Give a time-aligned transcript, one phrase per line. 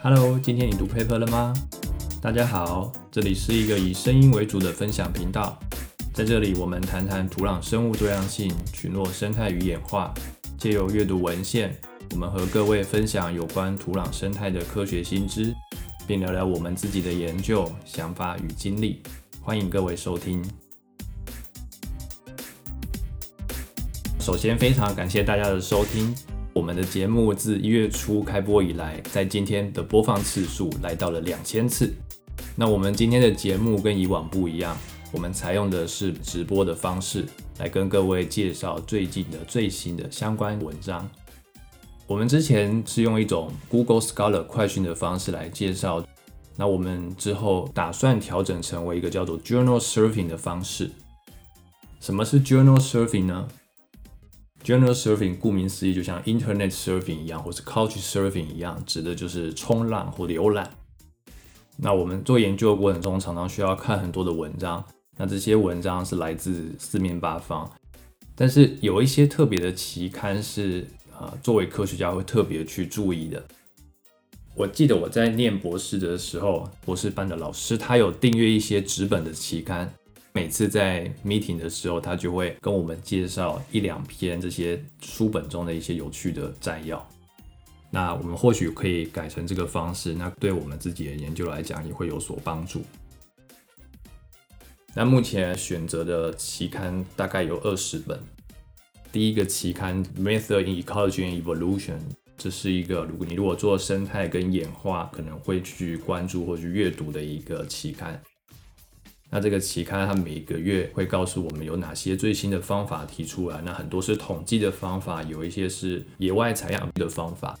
[0.00, 1.52] Hello，今天你读 paper 了吗？
[2.22, 5.58] 大家好，这里是一个以声音为主的分享频道，
[6.14, 10.14] 在这里我们谈谈土壤生物多样性、群落生态与演化，
[10.56, 11.76] 借由阅读文献，
[12.12, 15.52] 我们和各位分享有关土壤生态的科学新知，
[16.06, 19.02] 并聊聊我们自己的研究想法与经历。
[19.42, 20.40] 欢迎各位收听。
[24.20, 26.14] 首先，非常感谢大家的收听。
[26.58, 31.94] 我们的节目自一月初开播以来，在今天的播放次数来到了两千次。
[32.56, 34.76] 那我们今天的节目跟以往不一样，
[35.12, 37.24] 我们采用的是直播的方式
[37.60, 41.08] 来跟各位介绍最近的最新的相关文章。
[42.08, 46.04] 我们之前是用一种 Google Scholar 快讯的方式来介绍，
[46.56, 50.90] 那我们之后打算调整成为一个叫做 Journal Surfing 的方式。
[52.00, 53.46] 什么是 Journal Surfing 呢
[54.68, 60.70] General surfing 顾名思义，就像 Internet surfing 一样，或是 Couch surfing 一样，指的就是冲浪或浏览。
[61.78, 64.84] 那我们做研究的过程中，常常需要看很多的文章。
[65.16, 67.72] 那这些文章是来自四面八方，
[68.34, 70.86] 但是有一些特别的期刊是
[71.18, 73.42] 啊，作为科学家会特别去注意的。
[74.54, 79.90] 我记得我在念博士的时候，博士班的老师他有订阅一些纸本的期刊。
[80.38, 87.04] 每次在 meeting 的时候，他就会跟我们介绍一两篇这些书本中的一些有趣的摘要。
[87.90, 92.84] 那我们或许可以改成这个方式，那对我们自己的研究来讲也会有所帮助。
[94.94, 98.20] 那目前选择的期刊大概有二十本。
[99.10, 101.98] 第一个期刊《Method in Ecology and Evolution》，
[102.36, 108.22] 这是一个如果你如果做生态跟演化，可能会去关注或去阅读的一个期刊。
[109.38, 117.56] 那这个期刊它每个月会告诉我们有哪些最新的方法提出来，那很多是统计的方法，有一些是野外采样的方法。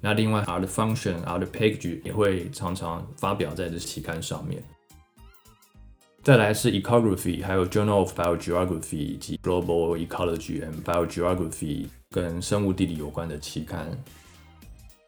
[0.00, 4.60] 那另外 Art Function、Art Page 也会常常发表在这期刊上面。
[6.24, 13.96] 再来是 Ecography，还有 Journal of Biogeography 以及 Global Ecology and Biogeography 跟生物地理有关的期刊。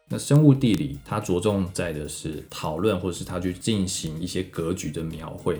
[0.07, 5.59] 那生物地理它着重在的是讨论，或是它去进行一些格局的描绘。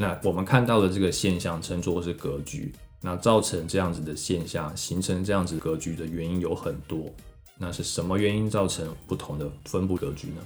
[0.00, 2.72] 那我们看到的这个现象称作是格局。
[3.00, 7.12] 那造成这样子的现象，形成这样子格局的原因有很多。
[7.56, 10.42] 那是什么原因造成不同的分布格局呢？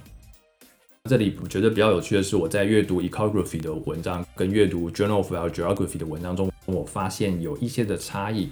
[1.08, 8.50] 这里我觉得比较有趣的是，我在阅读 ecography 的文章跟阅读 journal of geography 的文章中，我发现有一些的差异。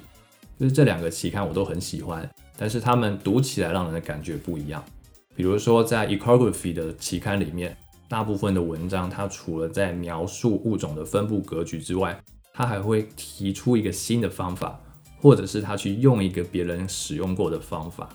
[0.58, 2.28] 就是这两个期刊我都很喜欢。
[2.56, 4.82] 但是他们读起来让人的感觉不一样。
[5.36, 7.76] 比如说，在 Ecography 的期刊里面，
[8.10, 12.20] 大部分的文章，它除了在描述物种的分布格局之外，
[12.52, 14.80] 它还会提出一个新的方法，
[15.20, 18.08] 或者是他去用一个别人使用过的方法。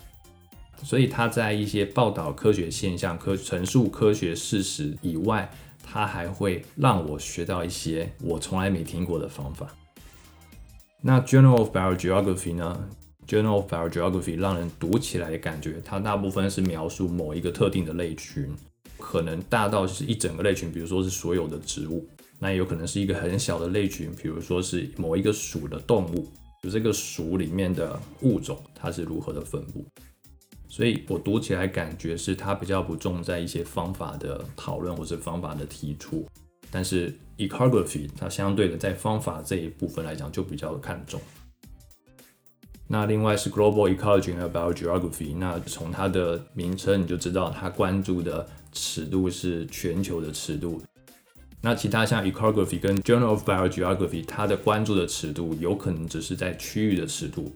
[0.82, 5.50] 所以他在一些报道科学现象、科陈述科学事实以外，
[5.82, 9.74] 它还会让我学到一些我从来没听过的方法。
[11.00, 12.86] 那 Journal of Biogeography 呢
[13.26, 18.54] ？Journal of Biogeography 让人读起来的感觉，它大部分是描述某一个特定的类群，
[19.08, 22.04] 可能大到是一整个类群，比如说是所有的植物，
[22.40, 26.26] 那也有可能是一个很小的类群，比如说是某一个属的动物，
[26.60, 29.86] 就这个属里面的物种它是如何的分布。
[30.68, 36.26] 所以我读起来感觉是它比较不重在一些方法的讨论或者方法的提出，
[36.68, 41.20] 但是 Ecography 它相对的在方法这一部分来讲就比较看重。
[42.88, 50.80] 那另外是 Global Ecology 和 Biogeography，那从它的名称你就知道它关注的尺度是全球的尺度。
[51.60, 57.52] 那其他像 Ecography 跟 Journal of Biogeography，它的关注的尺度有可能只是在区域的尺度。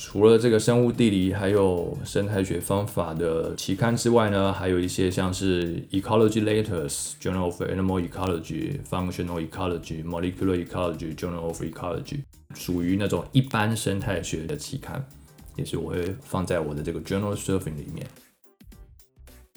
[0.00, 12.20] 除了这个生物地理还有生态学方法的期刊之外呢，还有一些像是 Ecology Letters、Journal of Animal Ecology、Functional Ecology、Molecular Ecology、Journal of Ecology，
[12.54, 15.04] 属于那种一般生态学的期刊，
[15.56, 18.06] 也是我会放在我的这个 Journal Surfing 里面。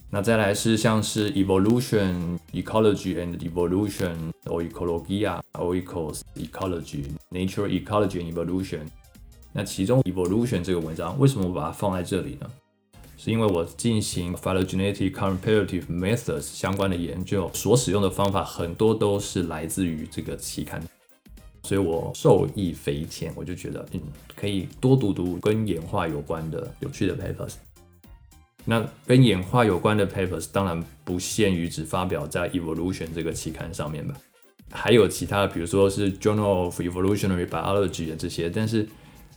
[0.09, 4.15] 那再来是像是 Evolution、Ecology and Evolution、
[4.45, 8.87] or Ecologia、or Ecos Ecology、Nature Ecology and Evolution。
[9.53, 12.49] 那其中 evolution 这个文章为什么我把它放在这里呢？
[13.17, 20.81] 是因为我进行 phylogenetic comparative methods 相关的研究，所使用的方法很多都是来自于这个期刊，
[21.61, 23.31] 所以我受益匪浅。
[23.35, 24.01] 我就觉得，嗯，
[24.35, 27.53] 可以多读读跟演化有关的有趣的 papers。
[28.65, 34.15] 那跟演化有关的 papers 当然不限于只发表在 evolution 这个期刊上面吧，
[34.71, 38.87] 还有其他的，比如说是 Journal of Evolutionary Biology 这些，但是。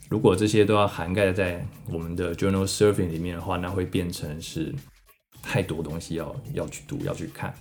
[0.08, 4.72] 如果这些都要涵盖在我们的 journal surfing 里面的话，那会变成是
[5.42, 7.52] 太多东西要要去读要去看。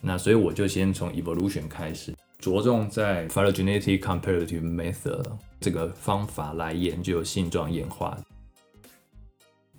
[0.00, 5.24] 那所以我就先从 evolution 开始，着重在 phylogenetic comparative method
[5.58, 8.16] 这个方法来研究性状演化。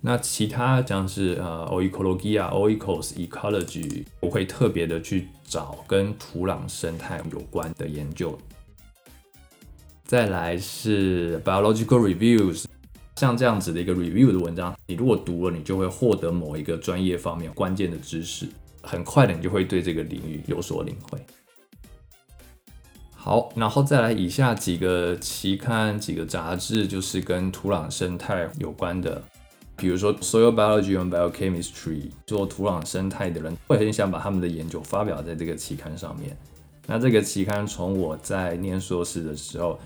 [0.02, 8.38] 那其他像是呃 oecology 啊 oecos ecology，我会特别的去找跟土壤生态有关的研究。
[10.10, 12.64] 再来是 biological reviews，
[13.14, 18.48] 像这样子的一个 review 的文章，你如果读了，你就会获得某一个专业方面关键的知识，
[18.82, 21.24] 很快的你就会对这个领域有所领会。
[23.14, 29.22] 好，然后再来以下几个期刊、几个杂志，就是跟土壤生态有关的，
[29.76, 36.36] 比如说 soil biology and biochemistry，做土壤生态的人会很想把他们的研究发表在这个期刊上面。
[36.88, 39.78] 那这个期刊从我在念硕士的时候。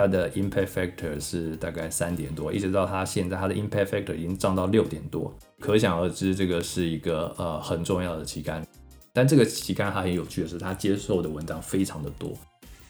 [0.00, 8.66] 它的 impact factor 是大概三点多，一直到它现在，它的 impact factor 已经涨到六点多，可想而知，这个是一个呃很重要的期刊。
[9.12, 12.32] 但这个期刊它很有趣的是，它接受的文章非常的多，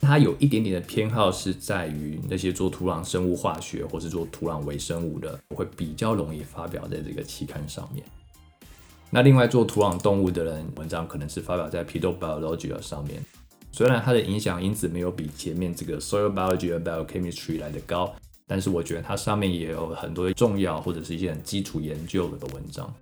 [0.00, 8.04] 它有一点点的偏好是在于那些做土壤生物化学或是做土壤微生物的，会比较容易发表在这个期刊上面。
[9.10, 13.20] 那另外做土壤动物的人，文章可能是发表在 Pedobiology 上面。
[13.72, 18.14] 虽然它的影响因子没有比前面这个 soil biology 和 biochemistry 来的高，
[18.46, 22.92] 但是我觉得它上面也有很多重要或者是一些很基础研究的文章。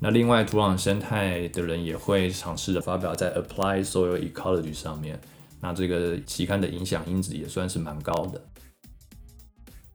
[0.00, 5.20] 那另外土壤生态的人也会尝试着发表在 Applied Soil Ecology 上面，
[5.60, 8.42] 那这个期刊的影响因子也算是蛮高的。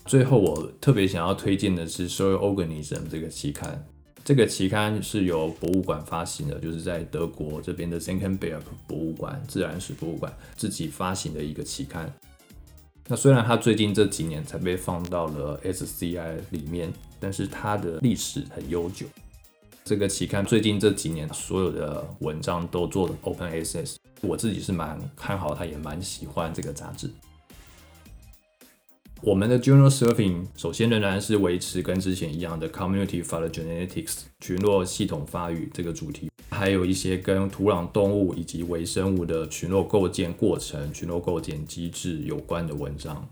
[0.05, 3.87] 最后我特别想要推荐的是 Soil Organism 这个期刊。
[4.25, 12.11] 这个期刊是由博物馆发行的，就是在德国这边的 z e n k e n b e r g 博物馆自然史博物馆自己发行的一个期刊。
[13.07, 19.05] 那虽然它最近这几年才被放到了 SCI 里面，但是它的历史很悠久。
[19.83, 27.11] 这个期刊最近这几年所有的文章都做了 Open Access，我自己是蛮看好它，也蛮喜欢这个杂志。
[29.25, 43.27] 我们的 Journal Surfing 首先仍然是维持跟之前一样的 Community Phylogenetics 群落系统发育这个主题，还有一些跟土壤动物以及微生物的群落构建过程、群落构建机制有关的文章。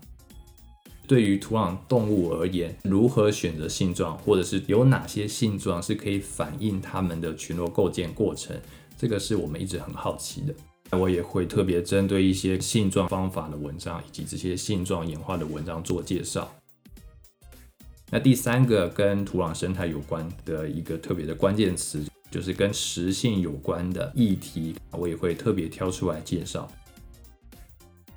[1.06, 8.60] 对于土壤动物而言，如何选择性状，或者是有哪些性状是可以反映它们的群落构建过程，
[8.98, 10.52] 这个是我们一直很好奇的。
[10.94, 16.52] 我也会特别针对一些性状方法的文章，以及这些性状演化的文章做介绍。
[18.10, 26.70] 那第三个跟土壤生态有关的一个特别的关键词，就是跟食性有关的议题，我也会特别挑出来介绍。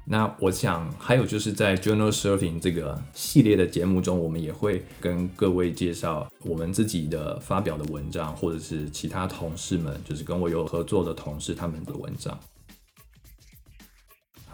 [0.10, 12.40] 那我想还有就是在 Journal Surfing 这个系列的节目中，我们也会跟各位介绍我们自己的发表的文章，或者是其他同事们，就是跟我有合作的同事他们的文章。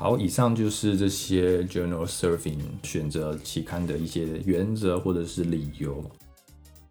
[0.04, 6.04] 好，以上就是这些 journal surfing 选择期刊的一些原则或者是理由。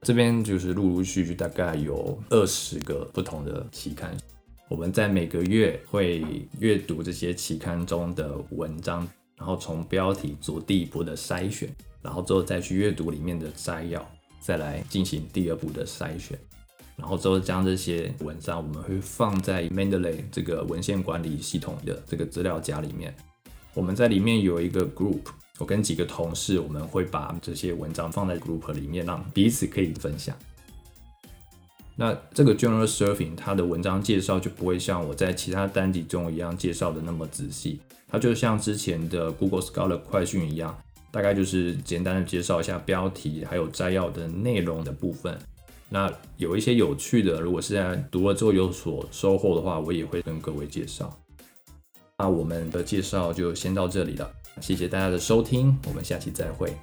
[0.00, 4.16] 这边就是陆陆续续大概有二十个不同的期刊，
[4.66, 6.24] 我们在每个月会
[6.58, 11.68] 阅读这些期刊中的文章，然后从标题做第一步的筛选，
[12.00, 14.10] 然后之后再去阅读里面的摘要，
[14.40, 16.38] 再来进行第二步的筛选。
[16.96, 23.14] 然后之后将这些文章，我们会放在 Mendeley 这个文献管理系统的这个资料夹里面。
[23.74, 25.22] 我们在里面有一个 group，
[25.58, 30.36] 我跟几个同事，我们会把这些文章放在 group 里面，让彼此可以分享。
[31.96, 40.76] 那这个 Journal Surfing 它的文章介绍就不会像我在其他单集中一样介绍的那么仔细，它就像之前的 Google Scholar 快讯一样，
[41.10, 45.38] 大概就是简单的介绍一下标题，还有摘要的内容的部分。
[45.92, 51.14] 那有一些有趣的，如果是在读了之后有所收获的话，我也会跟各位介绍。
[52.16, 54.32] 那我们的介绍就先到这里了，
[54.62, 56.74] 谢谢大家的收听，我们下期再会。